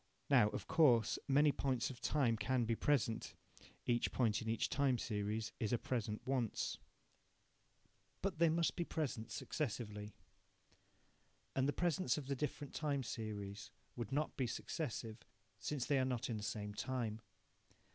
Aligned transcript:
Now, 0.31 0.49
of 0.49 0.65
course, 0.65 1.19
many 1.27 1.51
points 1.51 1.91
of 1.91 2.01
time 2.01 2.35
can 2.35 2.65
be 2.65 2.73
present 2.75 3.35
(each 3.85 4.11
point 4.11 4.41
in 4.41 4.49
each 4.49 4.67
time 4.67 4.97
series 4.97 5.51
is 5.59 5.71
a 5.71 5.77
present 5.77 6.23
once), 6.25 6.79
but 8.23 8.39
they 8.39 8.49
must 8.49 8.75
be 8.75 8.83
present 8.83 9.29
successively. 9.29 10.15
And 11.55 11.67
the 11.67 11.71
presents 11.71 12.17
of 12.17 12.25
the 12.25 12.35
different 12.35 12.73
time 12.73 13.03
series 13.03 13.69
would 13.95 14.11
not 14.11 14.35
be 14.35 14.47
successive, 14.47 15.23
since 15.59 15.85
they 15.85 15.99
are 15.99 16.03
not 16.03 16.31
in 16.31 16.37
the 16.37 16.41
same 16.41 16.73
time. 16.73 17.21